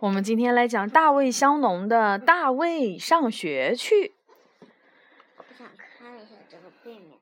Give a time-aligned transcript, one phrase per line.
[0.00, 3.94] 我们今天来讲大卫香农的《大卫上学去》。
[5.38, 7.18] 我想看一下这个背面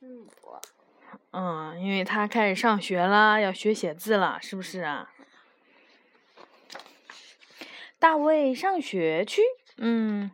[0.00, 0.26] 字母。
[1.30, 5.12] 嗯，因为他开始上学了，要学写字了，是不是啊？
[8.00, 9.42] 大卫上学去，
[9.76, 10.32] 嗯，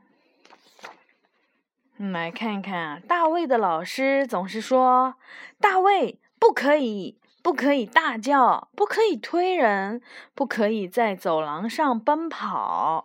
[1.99, 5.17] 来看看，大卫的老师总是说
[5.61, 10.01] ：“大卫不可以。”不可以大叫，不可以推人，
[10.35, 13.05] 不可以在走廊上奔跑。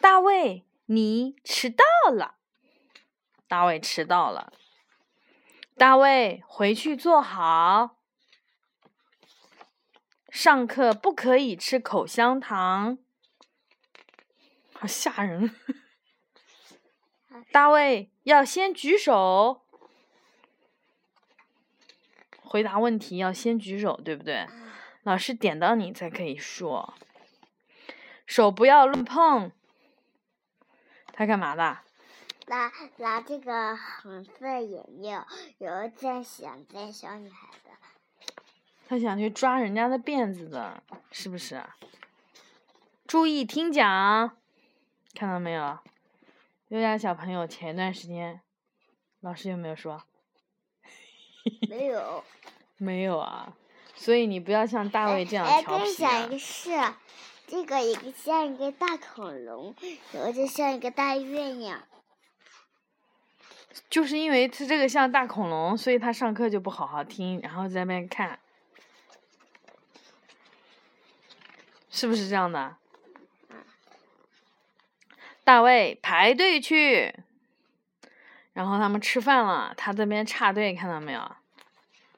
[0.00, 2.36] 大卫，你迟到了。
[3.46, 4.50] 大卫迟到了。
[5.76, 7.98] 大卫，回去坐好。
[10.30, 12.96] 上课不可以吃口香糖，
[14.72, 15.54] 好吓人。
[17.52, 19.65] 大卫，要先举手。
[22.46, 24.46] 回答问题要先举手，对不对？
[25.02, 26.94] 老师点到你才可以说。
[28.24, 29.50] 手不要乱碰。
[31.12, 31.78] 他干嘛的？
[32.46, 35.20] 拿拿这个红色眼镜，
[35.58, 37.70] 有在想在小女孩的。
[38.88, 41.62] 他想去抓人家的辫子的，是不是？
[43.06, 44.36] 注意听讲，
[45.14, 45.78] 看到没有？
[46.68, 48.40] 优雅小朋友，前一段时间，
[49.20, 50.02] 老师有没有说？
[51.68, 52.24] 没有，
[52.78, 53.52] 没有啊，
[53.94, 55.66] 所以你不要像大卫这样调皮。
[55.66, 56.70] 哎，跟你讲一个事，
[57.46, 59.74] 这个一个像一个大恐龙，
[60.12, 61.82] 有个就像一个大月亮。
[63.90, 68.38] 就是因为他这个像大恐龙，所以他上课就不好好听，然后在那边看，
[71.90, 72.76] 是不是这样的？
[75.44, 77.14] 大卫排队去。
[78.56, 81.30] 然后他们吃饭了，他这边插队，看到没有？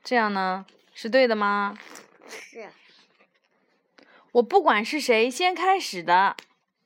[0.05, 1.77] 这样呢是对的吗？
[2.29, 2.69] 是。
[4.31, 6.37] 我不管是谁先开始的，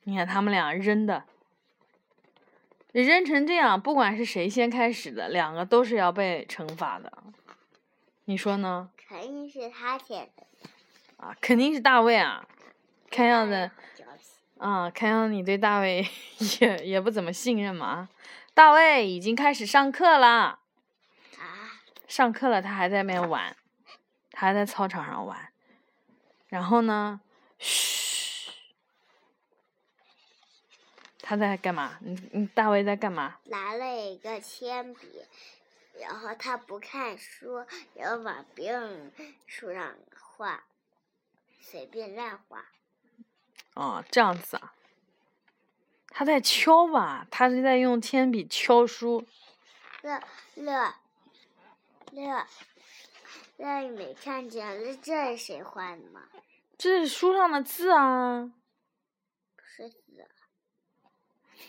[0.05, 1.25] 你看他们俩扔的，
[2.93, 7.13] 扔成这样，不管是谁先开始的，两个都是要被惩罚的。
[8.25, 8.89] 你说呢？
[9.07, 10.47] 肯定是他先的。
[11.17, 12.43] 啊，肯定是大卫啊！
[13.11, 13.69] 看样子，
[14.57, 16.03] 啊，看样子你对大卫
[16.59, 18.09] 也也不怎么信任嘛。
[18.53, 20.59] 大卫已经开始上课了。
[21.37, 21.81] 啊！
[22.07, 23.55] 上课了，他还在那边玩，
[24.31, 25.51] 他还在操场上玩。
[26.47, 27.21] 然后呢？
[27.57, 28.51] 嘘！
[31.21, 31.97] 他在干嘛？
[32.01, 33.39] 你你大卫在干嘛？
[33.45, 35.23] 拿了一个铅笔，
[35.99, 37.65] 然后他不看书，
[37.95, 39.11] 然后往别人
[39.47, 39.95] 书上
[40.37, 40.65] 画，
[41.59, 42.65] 随便乱画。
[43.73, 44.73] 哦，这样子啊。
[46.13, 49.25] 他在敲吧，他是在用铅笔敲书。
[50.03, 50.21] 乐
[50.55, 50.93] 乐
[52.11, 52.45] 乐
[53.57, 54.79] 乐，你没看见？
[54.79, 56.21] 这这是谁画的吗？
[56.77, 58.51] 这是书上的字啊。
[59.55, 60.27] 不是字。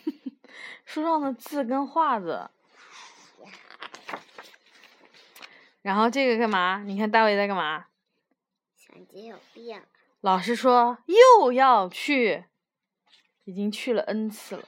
[0.85, 2.51] 书上的字跟画子。
[5.81, 6.83] 然后这个干嘛？
[6.85, 7.87] 你看大卫在干嘛？
[8.75, 9.81] 想接有病。
[10.21, 12.45] 老师说又要去。
[13.45, 14.67] 已经去了 N 次了，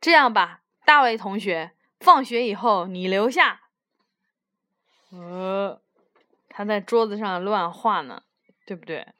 [0.00, 3.68] 这样吧，大卫同学，放学以后你留下。
[5.10, 5.80] 呃，
[6.48, 8.22] 他在桌子上乱画呢，
[8.66, 9.14] 对不对？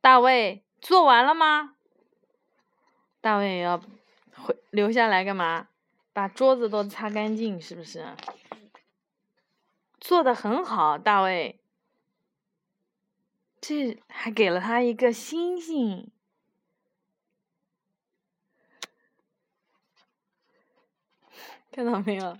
[0.00, 1.76] 大卫做完了吗？
[3.20, 3.78] 大卫要
[4.34, 5.68] 回留下来干嘛？
[6.12, 8.14] 把桌子都擦干净，是不是？
[10.00, 11.59] 做的很好，大卫。
[13.70, 16.10] 这还给了他一个星星，
[21.70, 22.36] 看到没有？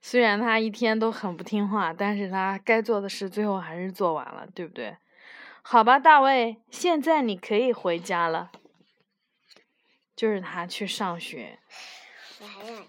[0.00, 4.96] 虽然他一天都很不听话，但是他该做的事最后还是做完了，对不对？
[5.62, 8.50] 好吧，大卫，现在你可以回家了。
[10.16, 11.60] 就是他去上学。
[12.40, 12.84] 我还想